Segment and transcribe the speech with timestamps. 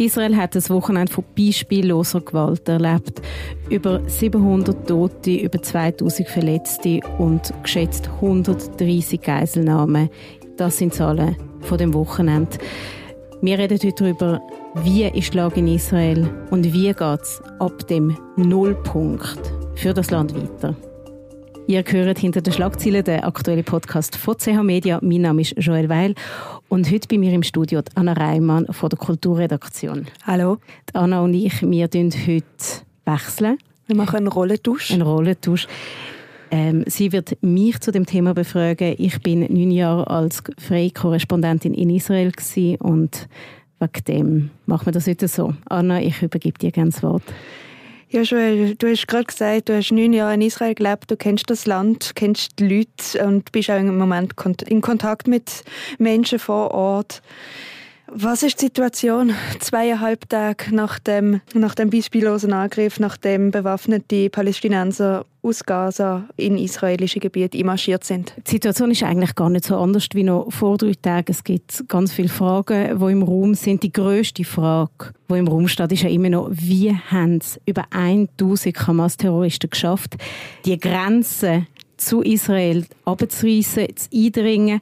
[0.00, 3.20] Israel hat das Wochenende von beispielloser Gewalt erlebt.
[3.68, 10.08] Über 700 Tote, über 2000 Verletzte und geschätzt 130 Geiselnahmen.
[10.56, 12.56] Das sind Zahlen von dem Wochenende.
[13.42, 14.40] Wir reden heute darüber,
[14.84, 20.10] wie ist die Lage in Israel und wie geht es ab dem Nullpunkt für das
[20.10, 20.74] Land weiter.
[21.66, 24.98] Ihr hört hinter den Schlagzeilen den aktuellen Podcast von CH Media.
[25.02, 26.14] Mein Name ist Joel Weil
[26.70, 30.06] und heute bei mir im Studio Anna Reimann von der Kulturredaktion.
[30.24, 30.58] Hallo.
[30.88, 32.44] Die Anna und ich, wir wechseln heute
[33.04, 33.58] wechseln.
[33.86, 34.92] Wir machen einen Rollentausch.
[34.92, 35.66] Einen Rollentausch.
[36.52, 38.94] Ähm, sie wird mich zu dem Thema befragen.
[38.98, 42.32] Ich bin neun Jahre als freie Korrespondentin in Israel
[42.78, 43.28] und
[43.80, 45.54] wegen dem machen wir das heute so.
[45.68, 47.24] Anna, ich übergebe dir gerne das Wort.
[48.12, 51.48] Ja, Joel, du hast gerade gesagt, du hast neun Jahre in Israel gelebt, du kennst
[51.48, 54.34] das Land, kennst die Leute und bist auch im Moment
[54.66, 55.62] in Kontakt mit
[55.98, 57.22] Menschen vor Ort.
[58.08, 65.24] Was ist die Situation zweieinhalb Tage nach dem, nach dem beispiellosen Angriff, nachdem bewaffnete Palästinenser
[65.42, 68.34] aus Gaza in israelische Gebiete einmarschiert sind?
[68.46, 71.30] Die Situation ist eigentlich gar nicht so anders wie noch vor drei Tagen.
[71.30, 73.82] Es gibt ganz viele Fragen, die im Raum sind.
[73.82, 77.84] Die größte Frage, die im Raum steht, ist ja immer noch, wie haben es über
[77.90, 80.16] 1000 Hamas-Terroristen geschafft,
[80.64, 84.80] die Grenze zu Israel abzureißen, zu eindringen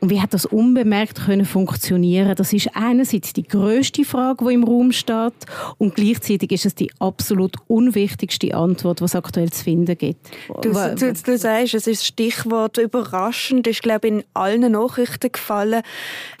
[0.00, 2.34] und wie hat das unbemerkt können funktionieren?
[2.34, 5.34] Das ist einerseits die größte Frage, die im Raum steht,
[5.78, 10.30] und gleichzeitig ist es die absolut unwichtigste Antwort, was aktuell zu finden gibt.
[10.62, 15.82] Du, du, du sagst, es ist Stichwort überraschend, ist glaube ich in allen Nachrichten gefallen.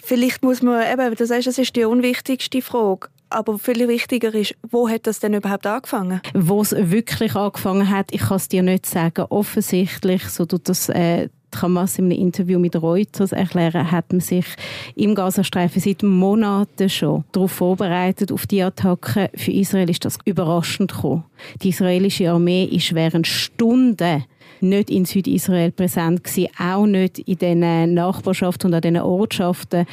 [0.02, 3.08] Vielleicht muss man, eben, du sagst, es ist die unwichtigste Frage.
[3.32, 6.20] Aber viel wichtiger ist, wo hat das denn überhaupt angefangen?
[6.34, 9.26] Wo es wirklich angefangen hat, ich kann es dir nicht sagen.
[9.28, 11.28] Offensichtlich, so tut das äh,
[11.60, 14.46] Hamas in einem Interview mit Reuters erklären, hat man sich
[14.94, 19.30] im Gazastreifen seit Monaten schon darauf vorbereitet, auf die Attacke.
[19.34, 21.24] Für Israel ist das überraschend gekommen.
[21.62, 24.24] Die israelische Armee ist während Stunden
[24.60, 29.86] nicht in Südisrael präsent gewesen, auch nicht in den Nachbarschaften und an den Ortschaften,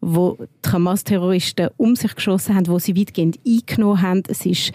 [0.00, 4.22] wo die Hamas-Terroristen um sich geschossen haben, wo sie weitgehend eingenommen haben.
[4.28, 4.72] Es ist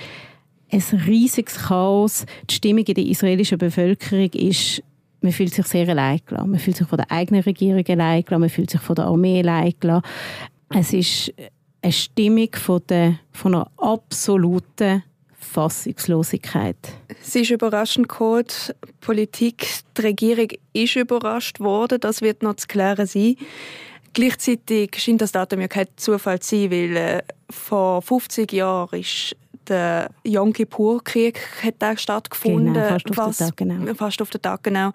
[0.72, 2.26] ein riesiges Chaos.
[2.50, 4.84] Die Stimmung in der israelischen Bevölkerung ist
[5.22, 6.52] man fühlt sich sehr allein gelassen.
[6.52, 9.40] Man fühlt sich von der eigenen Regierung allein gelassen, man fühlt sich von der Armee
[9.40, 10.06] allein gelassen.
[10.70, 11.34] Es ist
[11.82, 15.04] eine Stimmung von, der, von einer absoluten
[15.40, 16.78] Fassungslosigkeit.
[17.22, 22.68] Es ist überraschend gekommen, die Politik, die Regierung ist überrascht worden, das wird noch zu
[22.68, 23.36] klären sein.
[24.14, 29.36] Gleichzeitig scheint das Datum ja kein Zufall zu sein, weil äh, vor 50 Jahren ist
[29.70, 31.40] der Yom Kippur-Krieg
[31.98, 32.74] stattgefunden.
[32.74, 33.94] Genau, fast auf den Tag genau.
[33.96, 34.92] Fast auf den Tag, genau.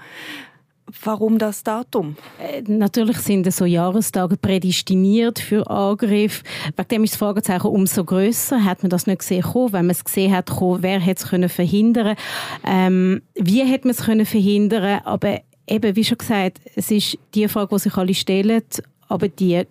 [1.02, 2.16] Warum das Datum?
[2.38, 6.42] Äh, natürlich sind so Jahrestage prädestiniert für Angriff.
[6.76, 8.64] Wegen dem ist das Fragezeichen umso größer.
[8.64, 12.16] Hat man das nicht gesehen Wenn man es gesehen hat, wer hätte es können verhindern?
[12.64, 15.00] Ähm, wie hätte man es können verhindern?
[15.04, 18.62] Aber eben, wie schon gesagt, es ist die Frage, die sich alle stellen.
[19.08, 19.64] Aber die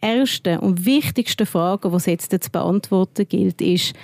[0.00, 3.94] erste und wichtigste Frage, die es jetzt zu beantworten gilt, ist,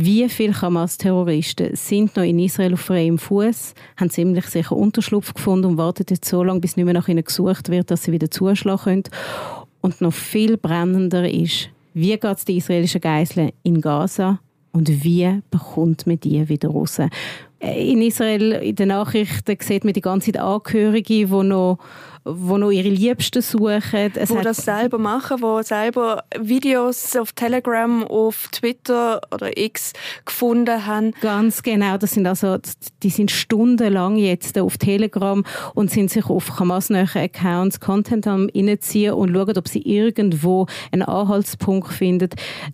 [0.00, 5.66] wie viele Hamas-Terroristen sind noch in Israel auf freiem Fuß, haben ziemlich sicher Unterschlupf gefunden
[5.66, 8.30] und warten jetzt so lange, bis nicht mehr nach ihnen gesucht wird, dass sie wieder
[8.30, 9.02] zuschlagen können.
[9.80, 14.38] Und noch viel brennender ist, wie geht es den israelischen Geiseln in Gaza
[14.70, 17.00] und wie bekommt man die wieder raus?
[17.58, 21.78] Äh, in Israel, in den Nachrichten, sieht man die ganze Zeit Angehörige, die noch
[22.34, 24.12] die noch ihre Liebsten suchen.
[24.14, 29.92] Es wo das selber machen, wo selber Videos auf Telegram, auf Twitter oder X
[30.24, 31.12] gefunden haben.
[31.20, 32.58] Ganz genau, das sind also,
[33.02, 35.44] die sind stundenlang jetzt auf Telegram
[35.74, 41.02] und sind sich auf Hamas-nahe Accounts Content am reinziehen und schauen, ob sie irgendwo einen
[41.02, 42.30] Anhaltspunkt finden,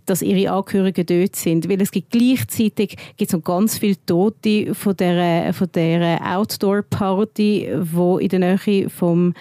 [0.07, 1.69] dass ihre Angehörigen dort sind.
[1.69, 8.19] Weil es gibt gleichzeitig gibt's noch ganz viele Tote von der, von der Outdoor-Party, wo
[8.19, 9.35] in der Nähe vom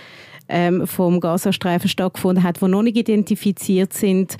[0.49, 4.37] ähm, vom Gazastreifen stattgefunden hat, die noch nicht identifiziert sind.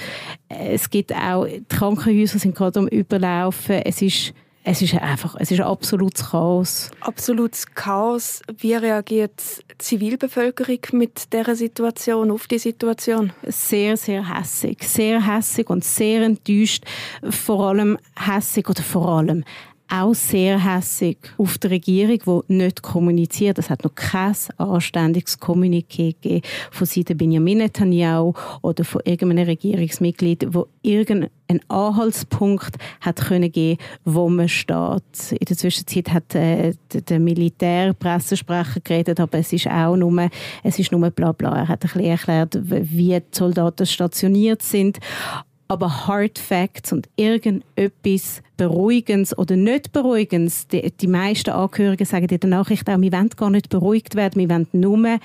[0.50, 3.82] Es gibt auch, die Krankenhäuser sind gerade am Überlaufen.
[3.84, 4.34] Es ist
[4.66, 6.90] es ist einfach, es ist ein absolutes Chaos.
[7.02, 8.42] Absolutes Chaos.
[8.60, 9.34] Wie reagiert
[9.72, 13.34] die Zivilbevölkerung mit dieser Situation, auf die Situation?
[13.46, 14.84] Sehr, sehr hässig.
[14.84, 16.86] Sehr hässig und sehr enttäuscht.
[17.30, 19.44] Vor allem hässig oder vor allem
[19.90, 23.60] auch sehr hässig auf die Regierung, die nicht kommuniziert.
[23.60, 26.42] Es hat noch kein anständiges Kommuniqué gegeben
[26.72, 31.30] von Seiten Benjamin Netanyahu oder von irgendeinem Regierungsmitglied, wo irgendeinen
[31.68, 35.32] Anhaltspunkt hat können geben, wo man steht.
[35.32, 40.30] In der Zwischenzeit hat äh, der Militärpressesprecher geredet, aber es ist auch nur,
[40.64, 41.56] es ist nur bla bla.
[41.56, 45.00] Er hat ein bisschen erklärt, wie die Soldaten stationiert sind.
[45.68, 52.40] Aber Hard Facts und irgendetwas Beruhigendes oder nicht Beruhigendes, die, die meisten Angehörigen sagen in
[52.40, 55.20] der Nachricht auch, wir wollen gar nicht beruhigt werden, wir wollen nur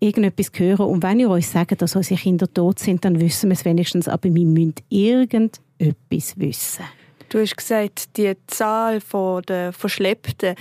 [0.00, 0.86] irgendetwas hören.
[0.86, 4.08] Und wenn ihr euch sagt, dass unsere Kinder tot sind, dann wissen wir es wenigstens,
[4.08, 6.84] aber wir müssen irgendetwas wissen.
[7.28, 9.00] Du hast gesagt, die Zahl
[9.48, 10.54] der Verschleppten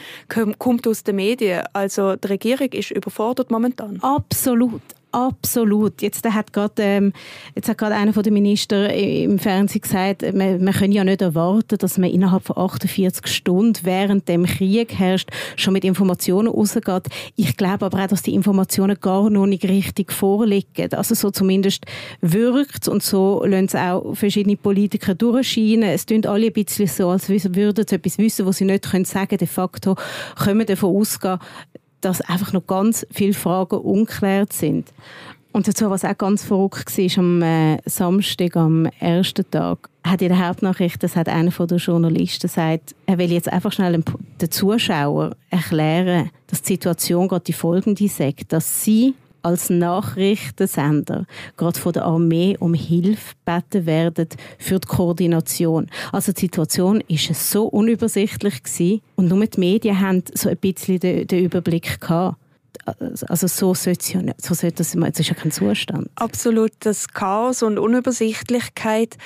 [0.58, 1.64] kommt aus den Medien.
[1.74, 4.00] Also die Regierung ist überfordert momentan.
[4.02, 4.82] Absolut,
[5.14, 6.02] Absolut.
[6.02, 7.14] Jetzt hat gerade ähm,
[7.56, 12.00] jetzt hat gerade einer der Minister im Fernsehen gesagt, man, man ja nicht erwarten, dass
[12.00, 17.10] man innerhalb von 48 Stunden während dem Krieg herrscht schon mit Informationen rausgeht.
[17.36, 20.92] Ich glaube aber auch, dass die Informationen gar noch nicht richtig vorliegen.
[20.96, 21.86] Also so zumindest
[22.22, 25.84] wirkt und so lassen es auch verschiedene Politiker durchscheinen.
[25.84, 29.06] Es tun alle ein bisschen so, als würden sie etwas wissen, was sie nicht können
[29.06, 29.38] sagen.
[29.38, 29.96] De facto
[30.44, 31.38] können wir davon ausgehen,
[32.06, 34.94] dass einfach noch ganz viele Fragen unklärt sind.
[35.54, 40.30] Und dazu, was auch ganz verrückt war, am äh, Samstag, am ersten Tag, hat in
[40.30, 44.04] der Hauptnachricht, das hat einer der Journalisten gesagt, er will jetzt einfach schnell
[44.42, 51.26] den Zuschauer erklären, dass die Situation gerade die folgende sagt, dass sie als Nachrichtensender
[51.58, 55.90] gerade von der Armee um Hilfe beten werden für die Koordination.
[56.12, 61.00] Also die Situation ist so unübersichtlich gewesen und nur die Medien haben so ein bisschen
[61.00, 62.38] den, den Überblick gehabt.
[63.28, 66.10] Also so sollte es ja so sollte das, das ist ja kein Zustand.
[66.16, 69.18] Absolut, das Chaos und Unübersichtlichkeit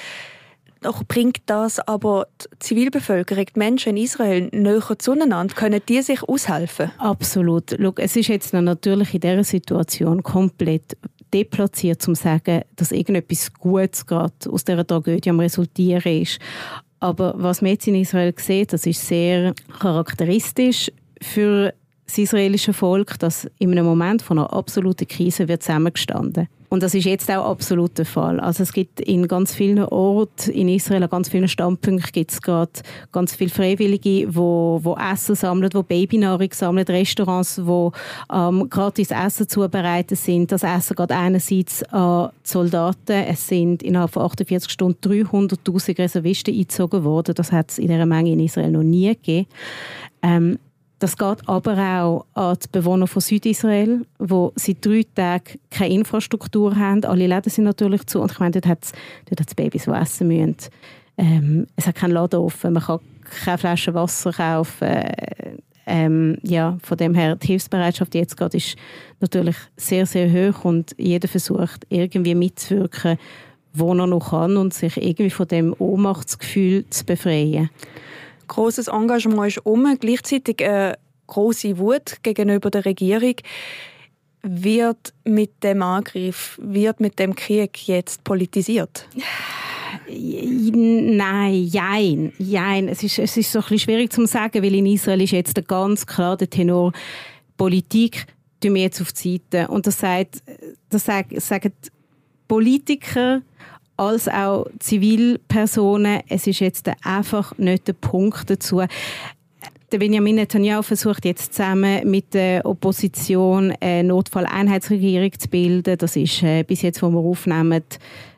[0.87, 5.53] doch bringt das aber die Zivilbevölkerung, die Menschen in Israel, näher zueinander?
[5.53, 6.91] Können die sich aushelfen?
[6.97, 7.75] Absolut.
[7.79, 10.97] Schau, es ist jetzt natürlich in dieser Situation komplett
[11.33, 16.39] deplatziert, um zu sagen, dass irgendetwas Gutes gerade aus dieser Tragödie am Resultieren ist.
[16.99, 20.89] Aber was man jetzt in Israel sieht, das ist sehr charakteristisch
[21.21, 21.73] für
[22.07, 26.47] das israelische Volk, dass in einem Moment von einer absoluten Krise wird zusammengestanden.
[26.69, 28.41] Und das ist jetzt auch absolut der Fall.
[28.41, 32.41] Also es gibt in ganz vielen Orten in Israel, an ganz vielen Standpunkten gibt es
[32.41, 32.71] gerade
[33.13, 37.93] ganz viele Freiwillige, wo, wo Essen sammeln, wo Babynahrung sammeln, Restaurants, wo
[38.33, 40.51] ähm, gratis Essen zubereitet sind.
[40.51, 43.13] Das Essen geht einerseits an Soldaten.
[43.13, 47.33] Es sind innerhalb von 48 Stunden 300'000 Reservisten eingezogen worden.
[47.33, 49.47] Das hat es in dieser Menge in Israel noch nie gegeben.
[50.21, 50.59] Ähm,
[50.99, 56.75] das geht aber auch an die Bewohner von Südisrael, die seit drei Tagen keine Infrastruktur
[56.75, 57.05] haben.
[57.05, 58.19] Alle Läden sind natürlich zu.
[58.19, 58.91] Und ich meine, dort hat es
[59.29, 60.55] dort Babys, die essen müssen.
[61.17, 62.99] Ähm, es hat keinen Laden offen, man kann
[63.43, 65.03] keine Flaschen Wasser kaufen.
[65.85, 68.75] Ähm, ja, von dem her, die Hilfsbereitschaft jetzt gerade ist
[69.19, 73.17] natürlich sehr, sehr hoch und jeder versucht irgendwie mitzuwirken,
[73.73, 77.69] wo er noch kann und sich irgendwie von dem Ohnmachtsgefühl zu befreien
[78.47, 80.97] großes Engagement ist um, gleichzeitig eine
[81.27, 83.35] große Wut gegenüber der Regierung.
[84.43, 89.07] Wird mit dem Angriff, wird mit dem Krieg jetzt politisiert?
[90.07, 92.87] Nein, jein, jein.
[92.87, 96.05] Es ist, es ist so ein schwierig zu sagen, weil in Israel ist jetzt ganz
[96.05, 96.93] klar der Tenor
[97.57, 98.27] Politik
[98.61, 99.67] tun wir jetzt auf die Seite.
[99.69, 100.41] Und das, sagt,
[100.89, 101.73] das sagen
[102.47, 103.41] Politiker
[103.97, 106.21] als auch Zivilpersonen.
[106.29, 108.83] Es ist jetzt einfach nicht der Punkt dazu.
[109.91, 115.97] Der Benjamin Netanyahu versucht jetzt zusammen mit der Opposition eine Notfalleinheitsregierung zu bilden.
[115.97, 117.83] Das ist äh, bis jetzt, wo wir aufnehmen,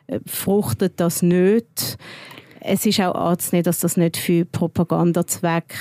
[0.07, 1.97] äh, fruchtet das nicht.
[2.62, 5.75] Es ist auch anzunehmen, dass das nicht für Propagandazwecke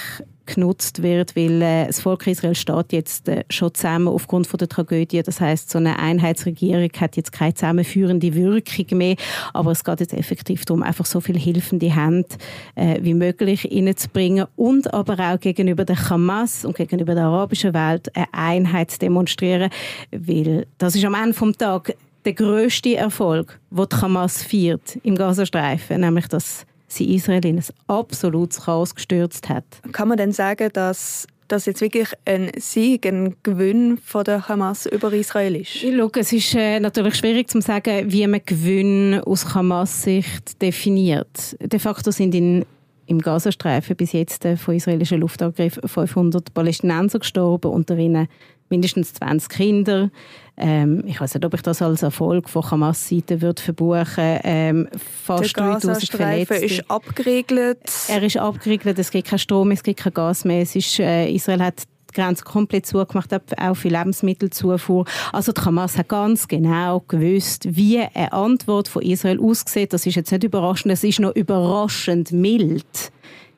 [0.55, 4.69] genutzt wird, weil äh, das Volk Israel steht jetzt äh, schon zusammen aufgrund von der
[4.69, 5.23] Tragödie.
[5.23, 9.17] Das heißt, so eine Einheitsregierung hat jetzt keine zusammenführende Wirkung mehr,
[9.53, 12.29] aber es geht jetzt effektiv darum, einfach so viel hilfende Hände
[12.75, 18.15] äh, wie möglich reinzubringen und aber auch gegenüber der Hamas und gegenüber der arabischen Welt
[18.17, 19.71] eine Einheit zu demonstrieren,
[20.11, 25.15] weil das ist am Ende vom Tag der größte Erfolg, den die Hamas feiert im
[25.15, 29.65] Gazastreifen, nämlich dass sie Israel in ein absolutes Chaos gestürzt hat.
[29.93, 34.87] Kann man denn sagen, dass das jetzt wirklich ein Sieg, ein Gewinn von der Hamas
[34.87, 35.79] über Israel ist?
[35.79, 41.57] Schau, es ist äh, natürlich schwierig zu sagen, wie man Gewinn aus Hamas-Sicht definiert.
[41.61, 42.65] De facto sind in
[43.09, 48.29] im Gazastreifen bis jetzt äh, von israelischen Luftangriffen 500 Palästinenser gestorben, unter ihnen
[48.71, 50.11] mindestens 20 Kinder.
[50.57, 54.89] Ähm, ich weiß nicht, ob ich das als Erfolg von Hamas-Seite würde verbuchen ähm,
[55.25, 56.55] Fast 3000 Verletzte.
[56.57, 57.79] ist abgeriegelt.
[58.09, 60.63] Er ist abgeriegelt, es gibt keinen Strom, es gibt kein Gas mehr.
[60.63, 65.05] Ist, äh, Israel hat die Grenze komplett zugemacht, auch für Lebensmittelzufuhr.
[65.33, 69.93] Also die Hamas hat ganz genau gewusst, wie eine Antwort von Israel aussieht.
[69.93, 73.13] Das ist jetzt nicht überraschend, es ist noch überraschend mild,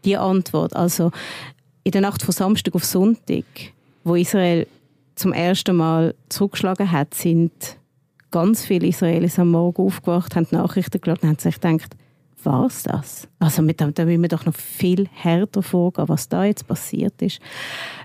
[0.05, 0.77] die Antwort.
[0.77, 1.13] Also
[1.85, 3.45] in der Nacht von Samstag auf Sonntag,
[4.05, 4.67] wo Israel
[5.21, 7.53] zum ersten Mal zurückgeschlagen hat, sind
[8.31, 11.95] ganz viele Israelis am Morgen aufgewacht, haben Nachrichten geschaut und haben sich gedacht,
[12.43, 13.29] war es das?
[13.39, 17.39] Also mit, da müssen wir doch noch viel härter vorgehen, was da jetzt passiert ist.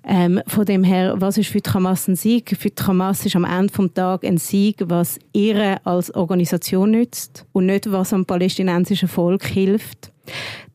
[0.03, 2.55] Ähm, von dem her, was ist für die Hamas ein Sieg?
[2.59, 7.45] Für die Hamas ist am Ende des Tages ein Sieg, was ihr als Organisation nützt
[7.53, 10.11] und nicht, was am palästinensischen Volk hilft.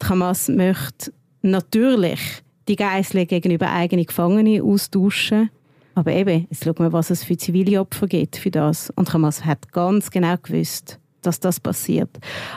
[0.02, 2.20] Die Hamas möchte natürlich
[2.66, 5.50] die Geiseln gegenüber eigenen Gefangenen austauschen.
[6.00, 8.88] Aber eben, jetzt schauen wir, was es für zivile Opfer gibt für das.
[8.96, 12.08] Und Hamas hat ganz genau gewusst, dass das passiert.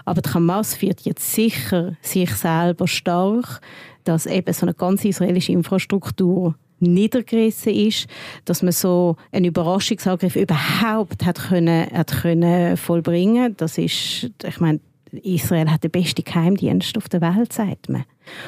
[0.05, 3.59] Aber Hamas führt jetzt sicher sich selber stark,
[4.05, 8.07] dass eben so eine ganze israelische Infrastruktur niedergerissen ist,
[8.45, 13.57] dass man so einen Überraschungsangriff überhaupt hat können, hat können vollbringen.
[13.57, 14.79] Das ist, ich meine,
[15.19, 18.05] Israel hat den besten Geheimdienst auf der Welt, sagt man.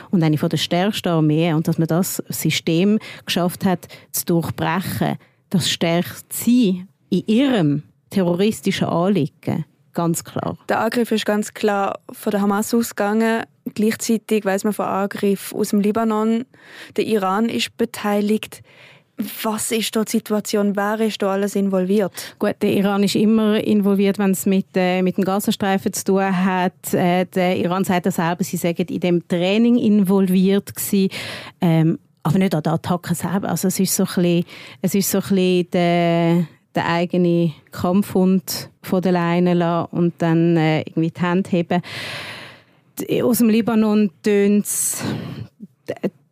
[0.09, 1.55] Und eine von der stärksten Armeen.
[1.55, 5.17] Und dass man das System geschafft hat, zu durchbrechen,
[5.49, 10.57] das stärkt sie in ihrem terroristischen Anliegen ganz klar.
[10.69, 13.43] Der Angriff ist ganz klar von der Hamas ausgegangen.
[13.73, 16.45] Gleichzeitig weiß man von Angriff aus dem Libanon.
[16.97, 18.61] Der Iran ist beteiligt.
[19.43, 20.75] Was ist da die Situation?
[20.75, 22.35] Wer ist da alles involviert?
[22.37, 26.45] Gut, der Iran ist immer involviert, wenn es mit, äh, mit dem Gazastreifen zu tun
[26.45, 26.93] hat.
[26.93, 31.09] Äh, der Iran sagt ja selber, sie sagen in dem Training involviert gewesen.
[31.61, 33.49] Ähm, aber nicht an der Attacke selber.
[33.49, 34.45] Also es ist so ein bisschen,
[34.81, 40.57] es ist so ein bisschen der den eigenen Kampfhund von der Leine lassen und dann
[40.57, 41.81] äh, irgendwie die Hände heben.
[43.23, 45.03] Aus dem Libanon tönt es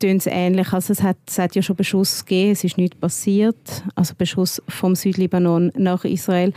[0.03, 0.73] ähnlich.
[0.73, 3.83] Also es, hat, es hat ja schon Beschuss gegeben, es ist nichts passiert.
[3.95, 6.53] Also Beschuss vom Südlibanon nach Israel.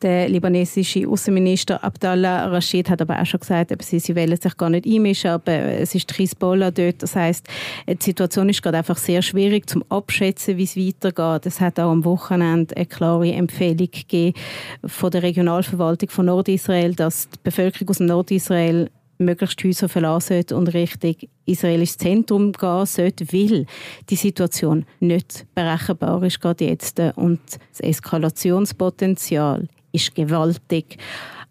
[0.00, 4.70] Der libanesische Außenminister Abdallah Rashid hat aber auch schon gesagt, sie, sie wollen sich gar
[4.70, 7.02] nicht einmischen, aber es ist Hezbollah dort.
[7.02, 7.48] Das heißt,
[7.88, 11.46] die Situation ist gerade einfach sehr schwierig zum Abschätzen, wie es weitergeht.
[11.46, 14.38] Es hat auch am Wochenende eine klare Empfehlung gegeben
[14.84, 18.88] von der Regionalverwaltung von Nordisrael, dass die Bevölkerung aus dem Nordisrael
[19.18, 21.16] möglichst Häuser verlassen sollte und Richtung
[21.46, 23.66] israelisches Zentrum gehen sollte, weil
[24.08, 27.40] die Situation nicht berechenbar ist gerade jetzt und
[27.70, 30.98] das Eskalationspotenzial ist gewaltig.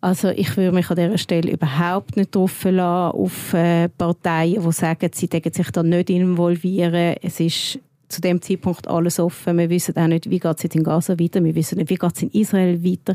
[0.02, 4.72] Also ich würde mich an dieser Stelle überhaupt nicht drauf verlassen auf äh, Parteien, die
[4.72, 7.16] sagen, sie sich da nicht involvieren.
[7.22, 9.60] Es ist zu dem Zeitpunkt alles offen.
[9.60, 11.44] Wir wissen auch nicht, wie geht es in Gaza weiter.
[11.44, 13.14] Wir wissen nicht, wie geht es in Israel weiter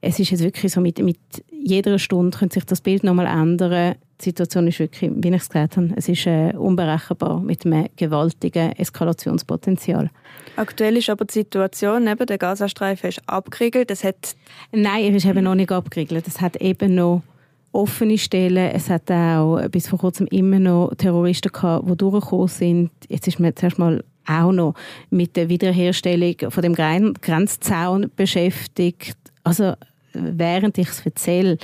[0.00, 1.18] es ist jetzt wirklich so, mit, mit
[1.62, 3.96] jeder Stunde könnte sich das Bild nochmal ändern.
[4.20, 7.88] Die Situation ist wirklich, wie ich es gesagt habe, es ist äh, unberechenbar mit einem
[7.96, 10.10] gewaltigen Eskalationspotenzial.
[10.56, 13.90] Aktuell ist aber die Situation, eben, der Gazastreifen ist abgeriegelt.
[13.90, 14.36] Es hat
[14.72, 16.26] Nein, er ist eben noch nicht abgeriegelt.
[16.28, 17.22] Es hat eben noch
[17.72, 18.70] offene Stellen.
[18.74, 22.90] Es hat auch bis vor kurzem immer noch Terroristen gehabt, die durchgekommen sind.
[23.08, 24.74] Jetzt ist man zuerst mal auch noch
[25.08, 29.16] mit der Wiederherstellung von dem Grenzzaun beschäftigt.
[29.44, 29.74] Also
[30.12, 31.58] während ich es erzähle,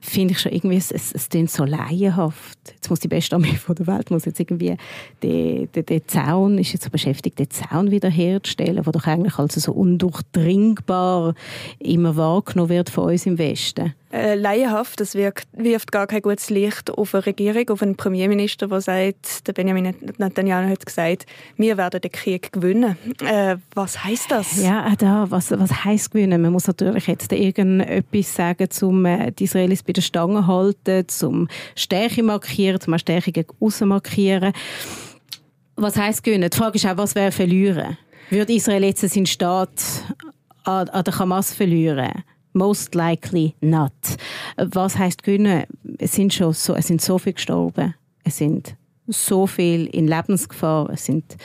[0.00, 2.58] finde ich schon irgendwie, es, es, klingt so laienhaft.
[2.74, 4.76] Jetzt muss die beste Armee von der Welt muss jetzt irgendwie
[5.22, 9.54] den, den, den Zaun, ist jetzt so beschäftigt, den Zaun wiederherzustellen, der doch eigentlich als
[9.54, 11.34] so undurchdringbar
[11.78, 15.00] immer wahrgenommen wird von uns im Westen äh, laienhaft.
[15.00, 19.46] Das wirkt, wirft gar kein gutes Licht auf eine Regierung, auf einen Premierminister, der sagt,
[19.46, 21.26] der Benjamin Netanyahu hat gesagt,
[21.56, 22.96] wir werden den Krieg gewinnen.
[23.24, 24.62] Äh, was heißt das?
[24.62, 26.42] Ja, da, was, was heißt gewinnen?
[26.42, 31.48] Man muss natürlich jetzt irgendetwas sagen, um äh, die Israelis bei der Stange halten, zum
[31.74, 34.52] Stärke markieren, zum Stärke gegen außen markieren.
[35.76, 36.50] Was heißt gewinnen?
[36.50, 37.96] Die Frage ist auch, was wäre verlieren?
[38.28, 39.70] Würde Israel jetzt seinen Staat
[40.64, 42.24] an, an der Hamas verlieren?
[42.52, 43.92] Most likely not.
[44.56, 45.64] Was heißt gewinnen?
[45.98, 47.94] Es sind schon so, es sind so viele gestorben.
[48.24, 48.74] Es sind
[49.06, 50.90] so viele in Lebensgefahr.
[50.90, 51.36] Es sind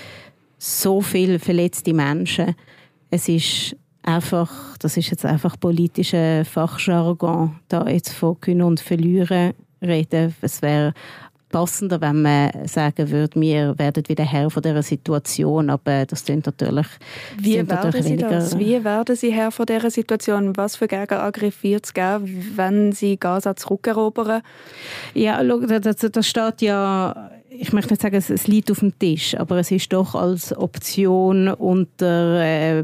[0.58, 2.56] so viele verletzte Menschen.
[3.12, 9.54] Es ist einfach, das ist jetzt einfach politischer Fachjargon, da jetzt von gewinnen und verlieren
[9.82, 10.36] reden.
[10.42, 10.94] Es wäre
[11.56, 16.46] passender, wenn man sagen würde, wir werden wieder Herr von dieser Situation, aber das klingt
[16.46, 16.86] natürlich
[17.38, 18.60] Wie werden natürlich Sie das?
[18.60, 20.58] Wie werden Sie Herr von dieser Situation?
[20.58, 24.42] Was für Gegenangriff wird es geben, wenn Sie Gaza zurückerobern?
[25.14, 29.60] Ja, das, das steht ja ich möchte nicht sagen, es, liegt auf dem Tisch, aber
[29.60, 32.84] es ist doch als Option unter äh,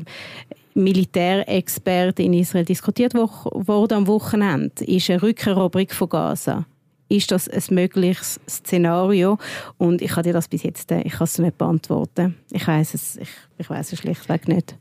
[0.76, 6.66] Militärexperten in Israel diskutiert worden am Wochenende, ist eine Rückeroberung von Gaza
[7.12, 9.38] ist das ein mögliches Szenario?
[9.78, 12.38] Und ich kann dir das bis jetzt äh, ich kann es nicht beantworten.
[12.52, 14.76] Ich weiß es, ich, ich weiß es schlichtweg nicht.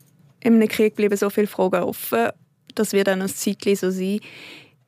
[0.45, 2.29] Einem Krieg bleiben so viele Fragen offen.
[2.75, 4.21] Das wird dann ein Zeitchen so sein.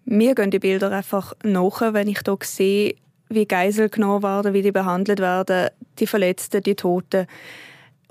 [0.05, 2.95] Mir gehen die Bilder einfach nach, wenn ich hier sehe,
[3.29, 7.27] wie Geisel genommen werden, wie die behandelt werden, die Verletzten, die Toten.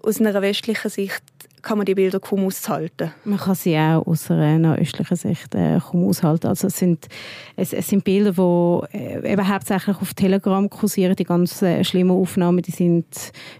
[0.04, 1.24] Aus einer westlichen Sicht
[1.62, 3.12] kann man die Bilder kaum aushalten.
[3.24, 6.48] Man kann sie auch aus einer östlichen Sicht äh, kaum aushalten.
[6.48, 7.08] Also es sind,
[7.56, 11.16] es, es sind Bilder, die äh, eben hauptsächlich auf Telegram kursieren.
[11.16, 13.06] Die ganz äh, schlimmen Aufnahmen, die sind,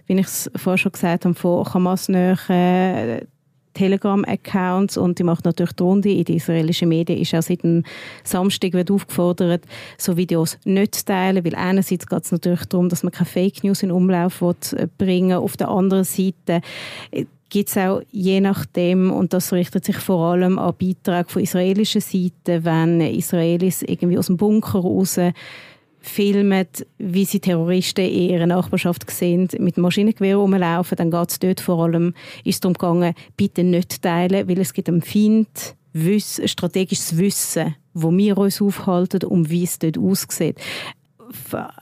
[0.06, 3.26] wie ich es vorher schon gesagt habe, von Hamas-nähen äh,
[3.74, 7.18] Telegram-Accounts und die macht natürlich die Runde in den israelischen Medien.
[7.18, 7.84] Ist auch seit dem
[8.24, 9.64] Samstag wird aufgefordert,
[9.98, 13.64] so Videos nicht zu teilen, weil einerseits geht es natürlich darum, dass man keine Fake
[13.64, 14.56] News in Umlauf will,
[14.98, 16.60] bringen Auf der anderen Seite
[17.52, 22.00] gibt es auch je nachdem, und das richtet sich vor allem an Beiträge von israelischer
[22.00, 25.20] Seite, wenn Israelis irgendwie aus dem Bunker raus
[26.00, 26.66] filmen,
[26.96, 31.84] wie sie Terroristen in ihrer Nachbarschaft sehen, mit Maschinengewehr rumlaufen, dann geht es dort vor
[31.84, 37.74] allem ist darum gegangen, bitte nicht teilen, weil es gibt am Feind Wissen, strategisches Wissen,
[37.92, 40.56] wo wir uns aufhalten und wie es dort aussieht.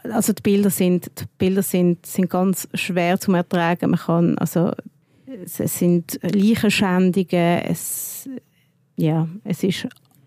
[0.03, 3.91] Also die Bilder sind, die Bilder sind, sind ganz schwer zu ertragen.
[3.91, 4.73] Man kann, also,
[5.45, 8.29] es sind Leichenschändungen, es,
[8.97, 9.87] ja, es ist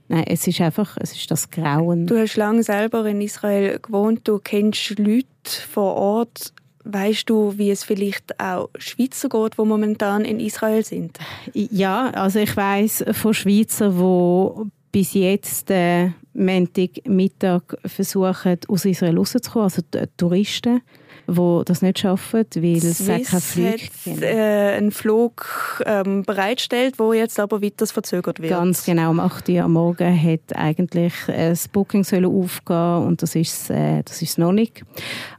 [0.09, 2.05] Nein, es ist einfach, es ist das Grauen.
[2.05, 5.25] Du hast lange selber in Israel gewohnt, du kennst Leute
[5.71, 6.53] vor Ort.
[6.83, 11.17] Weißt du, wie es vielleicht auch Schweizer geht, die momentan in Israel sind?
[11.53, 19.63] Ja, also ich weiß von Schweizer, die bis jetzt äh, Montagmittag versuchen, aus Israel rauszukommen,
[19.63, 19.81] also
[20.17, 20.81] Touristen
[21.27, 27.13] die das nicht schaffen, weil Swiss es Flug hat, äh, einen Flug ähm, bereitstellt, wo
[27.13, 28.51] jetzt aber weiter verzögert wird.
[28.51, 29.11] Ganz genau.
[29.11, 33.69] Um 8 Uhr am Morgen hat eigentlich äh, das Booking sollen aufgehen und das ist
[33.69, 34.83] äh, das ist noch nicht.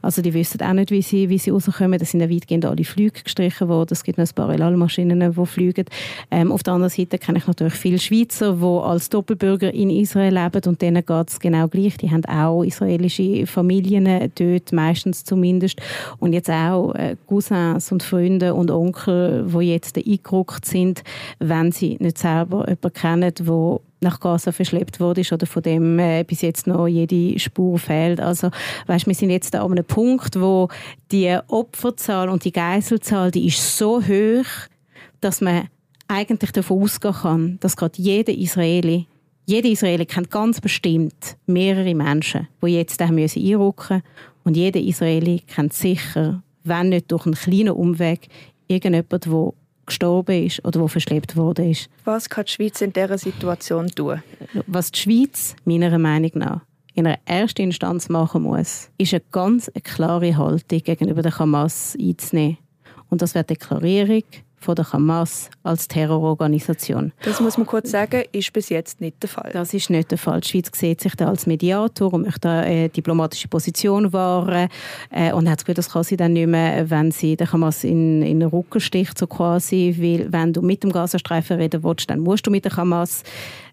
[0.01, 1.99] Also die wissen auch nicht, wie sie, wie sie rauskommen.
[1.99, 3.89] Da sind ja weitgehend alle Flüge gestrichen worden.
[3.91, 5.85] Es gibt noch ein paar Elalmaschinen, die fliegen.
[6.31, 10.33] Ähm, auf der anderen Seite kenne ich natürlich viele Schweizer, die als Doppelbürger in Israel
[10.33, 11.97] leben und denen geht es genau gleich.
[11.97, 16.17] Die haben auch israelische Familien dort, meistens zumindest ist.
[16.19, 21.03] Und jetzt auch äh, Cousins und Freunde und Onkel, die jetzt eingerückt sind,
[21.39, 26.23] wenn sie nicht selber jemanden kennen, der nach Gaza verschleppt wurde oder von dem äh,
[26.23, 28.21] bis jetzt noch jede Spur fehlt.
[28.21, 28.51] Also,
[28.87, 30.69] weißt, wir sind jetzt an einem Punkt, wo
[31.11, 34.45] die Opferzahl und die Geiselzahl, die ist so hoch,
[35.21, 35.67] dass man
[36.07, 39.07] eigentlich davon ausgehen kann, dass gerade jeder Israeli,
[39.47, 44.03] jeder Israeli kennt ganz bestimmt mehrere Menschen, die jetzt da einrücken müssen
[44.45, 48.29] und jeder Israeli kennt sicher, wenn nicht durch einen kleinen Umweg,
[48.67, 49.53] irgendjemand, der
[49.85, 51.89] gestorben ist oder der verschleppt worden ist.
[52.05, 54.23] Was kann die Schweiz in dieser Situation tun?
[54.67, 56.61] Was die Schweiz, meiner Meinung nach,
[56.93, 62.57] in einer ersten Instanz machen muss, ist eine ganz klare Haltung gegenüber der Hamas einzunehmen.
[63.09, 64.23] Und das wäre die Deklarierung
[64.65, 67.11] von der Hamas als Terrororganisation.
[67.23, 69.51] Das muss man kurz sagen, ist bis jetzt nicht der Fall.
[69.53, 70.41] Das ist nicht der Fall.
[70.41, 74.69] Die Schweiz sieht sich da als Mediator und möchte eine äh, diplomatische Position wahren
[75.11, 77.83] äh, und hat das Gefühl, das kann sie dann nicht mehr, wenn sie der Hamas
[77.83, 82.09] in, in den Rücken sticht, so quasi, weil wenn du mit dem Gazastreifen reden willst,
[82.09, 83.23] dann musst du mit der Hamas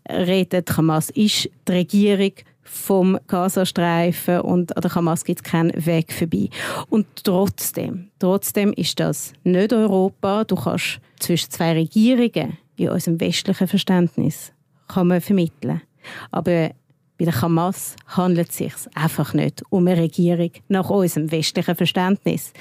[0.08, 0.64] reden.
[0.64, 6.12] Die Hamas ist die Regierung vom Gazastreifen und an der Hamas gibt es keinen Weg
[6.12, 6.48] vorbei.
[6.88, 10.44] Und trotzdem, trotzdem ist das nicht Europa.
[10.44, 14.52] Du kannst zwischen zwei Regierungen in unserem westlichen Verständnis
[14.88, 15.82] kann man vermitteln.
[16.30, 16.70] Aber
[17.18, 22.52] bei der Hamas handelt es sich einfach nicht um eine Regierung nach unserem westlichen Verständnis.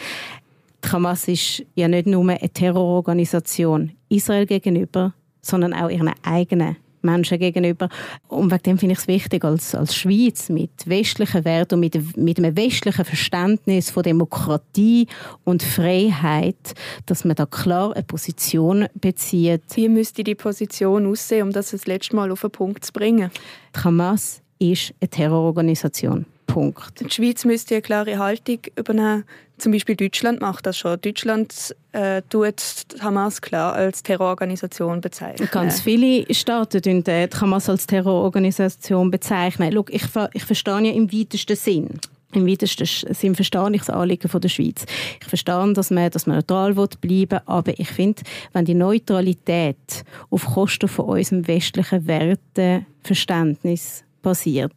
[0.84, 7.40] Die Hamas ist ja nicht nur eine Terrororganisation Israel gegenüber, sondern auch ihren eigenen Menschen
[7.40, 7.90] gegenüber.
[8.28, 12.18] Und wegen dem finde ich es wichtig, als, als Schweiz mit westlichen Werten und mit,
[12.18, 15.08] mit einem westlichen Verständnis von Demokratie
[15.44, 16.74] und Freiheit,
[17.06, 19.64] dass man da klar eine Position bezieht.
[19.76, 23.32] Wie müsste die Position aussehen, um das das letzte Mal auf den Punkt zu bringen?
[23.76, 26.26] Die Hamas ist eine Terrororganisation.
[26.48, 27.00] Punkt.
[27.00, 29.24] Die Schweiz müsste eine klare Haltung übernehmen.
[29.62, 31.00] Zum Beispiel Deutschland macht das schon.
[31.02, 32.56] Deutschland äh, tut
[33.00, 35.48] Hamas klar als Terrororganisation bezeichnen.
[35.52, 39.12] Ganz viele Staaten die Hamas als Terrororganisation.
[39.12, 39.72] bezeichnen.
[39.72, 41.90] Schau, ich, ich verstehe ja im weitesten Sinn
[42.34, 44.86] im weitesten Sinn verstehe ich das Anliegen von der Schweiz.
[45.22, 50.06] Ich verstehe, dass man, dass man neutral bleiben will, aber ich finde, wenn die Neutralität
[50.32, 54.74] auf Kosten von unserem westlichen Werteverständnis passiert,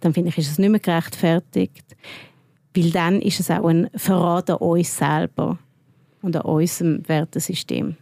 [0.00, 1.96] dann finde ich, ist es nicht mehr gerechtfertigt,
[2.78, 5.58] weil dann ist es auch ein Verrat an uns selber
[6.22, 7.96] und an unserem Wertesystem.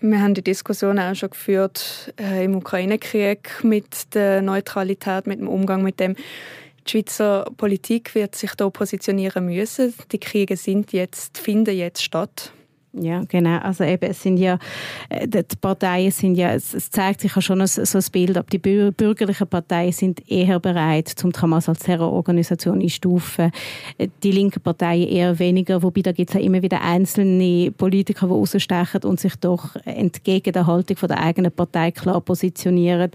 [0.00, 5.48] Wir haben die Diskussion auch schon geführt äh, im Ukraine-Krieg mit der Neutralität, mit dem
[5.48, 6.14] Umgang mit dem.
[6.86, 9.94] Die Schweizer Politik wird sich da positionieren müssen.
[10.12, 12.52] Die Kriege sind jetzt, finden jetzt statt.
[13.00, 13.58] Ja, genau.
[13.58, 14.58] Also eben, es sind ja,
[15.08, 18.58] äh, die Parteien sind ja, es, zeigt sich ja schon so ein Bild, aber die
[18.58, 23.50] bürgerlichen Parteien sind eher bereit, zum Hamas als Terrororganisation einstufen.
[23.98, 28.26] Äh, die linken Parteien eher weniger, wobei da gibt es ja immer wieder einzelne Politiker,
[28.26, 33.10] die rausstechen und sich doch entgegen der Haltung von der eigenen Partei klar positionieren.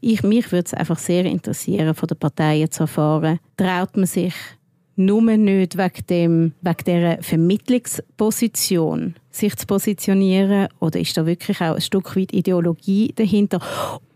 [0.00, 4.32] Ich, mich würde es einfach sehr interessieren, von den Parteien zu erfahren, traut man sich
[4.98, 11.76] nur nicht wegen, dem, wegen dieser Vermittlungsposition sich zu positionieren oder ist da wirklich auch
[11.76, 13.60] ein Stück weit Ideologie dahinter?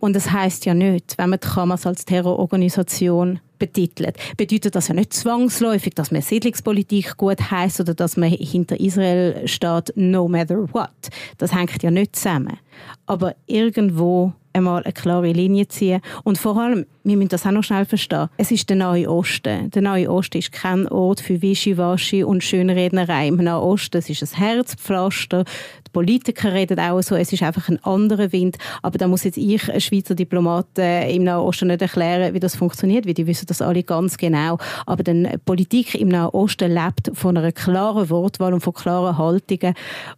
[0.00, 4.94] Und das heißt ja nicht, wenn man die Hamas als Terrororganisation betitelt, bedeutet das ja
[4.94, 10.72] nicht zwangsläufig, dass man Siedlungspolitik gut heißt oder dass man hinter Israel steht, no matter
[10.74, 10.90] what.
[11.38, 12.58] Das hängt ja nicht zusammen.
[13.06, 16.00] Aber irgendwo einmal eine klare Linie ziehen.
[16.24, 19.70] Und vor allem, wir müssen das auch noch schnell verstehen, es ist der Neue Osten.
[19.70, 23.28] Der Neue Osten ist kein Ort für Wischiwaschi und Schönrednerei.
[23.28, 25.44] Im Nahen Osten es ist ein Herzpflaster.
[25.86, 28.56] Die Politiker reden auch so, es ist einfach ein anderer Wind.
[28.82, 32.40] Aber da muss jetzt ich, ein Schweizer Diplomat äh, im Nahen Osten, nicht erklären, wie
[32.40, 34.58] das funktioniert, weil die wissen das alle ganz genau.
[34.86, 39.74] Aber die Politik im Nahen Osten lebt von einer klaren Wortwahl und von klaren Haltungen.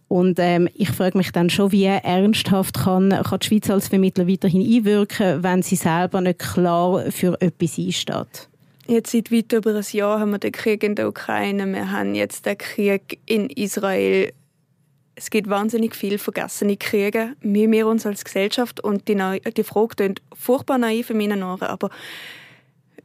[0.07, 4.27] Und ähm, ich frage mich dann schon, wie ernsthaft kann, kann die Schweiz als Vermittler
[4.27, 6.74] weiterhin einwirken, wenn sie selber nicht klar
[7.09, 8.49] für etwas einsteht?
[8.87, 12.13] Jetzt seit weit über ein Jahr haben wir den Krieg in der Ukraine, wir haben
[12.13, 14.31] jetzt den Krieg in Israel.
[15.15, 17.33] Es gibt wahnsinnig viele vergessene Kriege.
[17.41, 21.63] Wir, wir uns als Gesellschaft und die, die Frage klingt furchtbar naiv in meinen Ohren,
[21.63, 21.89] aber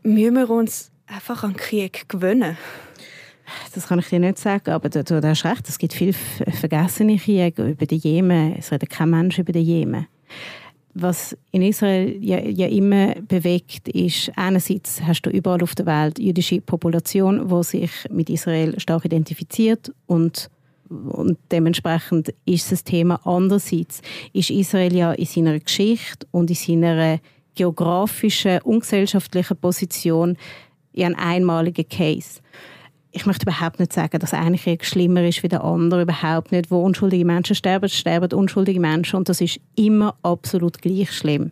[0.03, 2.59] müssen wir uns einfach an Krieg gewöhnen?
[3.75, 7.17] Das kann ich dir nicht sagen, aber du, du hast recht, es gibt viele vergessene
[7.17, 8.55] Kriege über den Jemen.
[8.59, 10.07] Es redet kein Mensch über den Jemen
[10.95, 16.19] was in Israel ja, ja, immer bewegt, ist, einerseits hast du überall auf der Welt
[16.19, 20.51] jüdische Population, die sich mit Israel stark identifiziert und,
[20.89, 23.21] und dementsprechend ist das Thema.
[23.25, 27.21] Andererseits ist Israel ja in seiner Geschichte und in seiner
[27.55, 30.37] geografischen und gesellschaftlichen Position
[30.93, 32.41] ja ein einmaliger Case
[33.13, 36.03] ich möchte überhaupt nicht sagen, dass ein Krieg schlimmer ist wie der andere.
[36.03, 36.71] Überhaupt nicht.
[36.71, 39.17] Wo unschuldige Menschen sterben, sterben unschuldige Menschen.
[39.17, 41.51] Und das ist immer absolut gleich schlimm.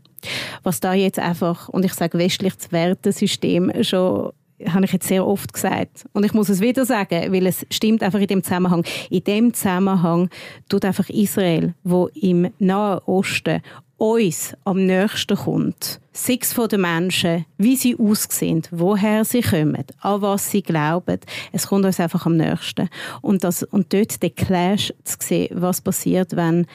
[0.63, 4.33] Was da jetzt einfach, und ich sage westliches Wertesystem schon
[4.67, 6.07] habe ich jetzt sehr oft gesagt.
[6.13, 8.85] Und ich muss es wieder sagen, weil es stimmt einfach in dem Zusammenhang.
[9.09, 10.31] In dem Zusammenhang
[10.69, 13.63] tut einfach Israel, wo im Nahen Osten
[13.99, 20.23] uns am nächsten kommt, sechs von den Menschen, wie sie aussehen, woher sie kommen, an
[20.23, 21.19] was sie glauben,
[21.53, 22.89] es kommt uns einfach am nächsten.
[23.21, 26.67] Und, das, und dort den Clash zu sehen, was passiert, wenn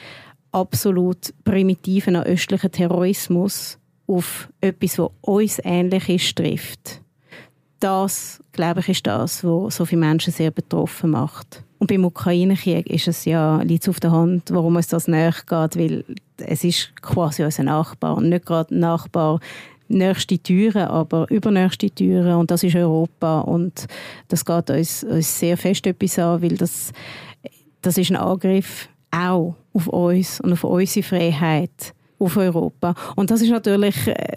[0.52, 7.00] absolut primitiven östlichen Terrorismus auf etwas, was uns ähnlich ist, trifft.
[7.80, 11.64] Das, glaube ich, ist das, was so viele Menschen sehr betroffen macht.
[11.78, 15.76] Und beim Ukraine-Krieg ist es ja, liegt auf der Hand, warum es das näher geht,
[15.76, 16.04] weil
[16.38, 18.20] es ist quasi unser Nachbar.
[18.20, 19.40] Nicht gerade Nachbar
[19.88, 23.86] nächste Türen, aber übernächste Türen und das ist Europa und
[24.28, 26.92] das geht uns, uns sehr fest etwas an, weil das,
[27.82, 32.94] das ist ein Angriff auch auf uns und auf unsere Freiheit auf Europa.
[33.16, 33.94] Und das ist natürlich,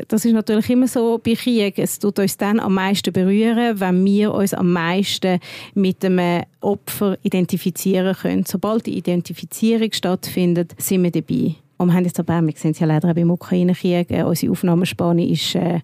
[0.07, 1.77] das ist natürlich immer so bei Krieg.
[1.79, 5.39] Es tut uns dann am meisten berühren, wenn wir uns am meisten
[5.73, 8.45] mit einem Opfer identifizieren können.
[8.45, 11.55] Sobald die Identifizierung stattfindet, sind wir dabei.
[11.77, 14.51] Und wir haben jetzt aber, wir sehen es ja leider auch beim Ukraine-Krieg, äh, unsere
[14.51, 15.81] Aufnahmespanne ist äh,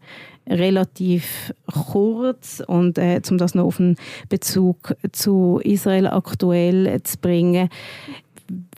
[0.47, 2.63] relativ kurz.
[2.65, 3.97] Und äh, um das noch auf einen
[4.29, 7.69] Bezug zu Israel aktuell zu bringen,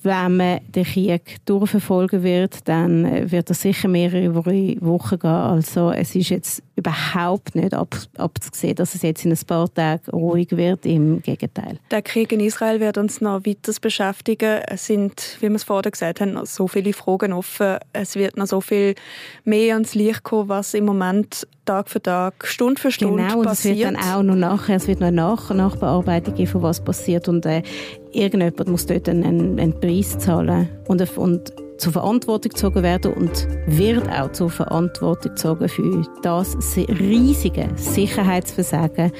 [0.05, 5.29] wenn man den Krieg durchverfolgen wird, dann wird das sicher mehrere Wochen gehen.
[5.29, 10.11] Also es ist jetzt überhaupt nicht ab, abzusehen, dass es jetzt in ein paar Tagen
[10.11, 10.85] ruhig wird.
[10.85, 11.79] Im Gegenteil.
[11.91, 14.61] Der Krieg in Israel wird uns noch weiter beschäftigen.
[14.67, 17.77] Es sind, wie wir es vorher gesagt haben, noch so viele Fragen offen.
[17.93, 18.95] Es wird noch so viel
[19.43, 23.45] mehr ans Licht kommen, was im Moment Tag für Tag, Stunde für Stunde genau, und
[23.45, 23.77] passiert.
[23.77, 26.61] Genau, es wird dann auch noch nachher, es wird noch eine Nach Nachbearbeitung geben, von
[26.61, 27.63] was passiert und äh,
[28.11, 34.07] irgendjemand muss dort einen, einen Preis zahlen und, und zur Verantwortung gezogen werden und wird
[34.09, 39.11] auch zur Verantwortung gezogen für das riesige Sicherheitsversagen,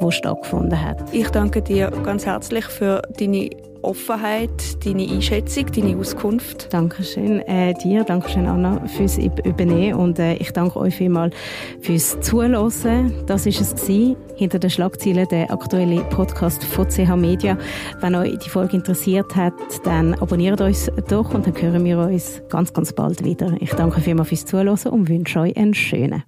[0.00, 1.02] das stattgefunden hat.
[1.12, 3.50] Ich danke dir ganz herzlich für deine
[3.86, 6.72] Offenheit, deine Einschätzung, deine Auskunft.
[6.72, 11.34] Dankeschön äh, dir, Dankeschön Anna fürs Übernehmen und äh, ich danke euch vielmals
[11.80, 13.12] fürs Zuhören.
[13.26, 17.56] Das ist es gewesen, hinter den Schlagzeilen der aktuelle Podcast von CH Media.
[18.00, 22.42] Wenn euch die Folge interessiert hat, dann abonniert uns doch und dann hören wir uns
[22.48, 23.54] ganz, ganz bald wieder.
[23.60, 26.24] Ich danke vielmals fürs Zuhören und wünsche euch einen schönen.